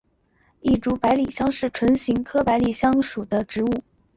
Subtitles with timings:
[0.61, 3.83] 异株百里香是唇形科百里香属的植物。